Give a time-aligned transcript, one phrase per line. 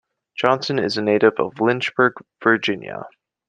[0.35, 2.13] Johnson is a native of Lynchburg,
[2.43, 3.05] Virginia.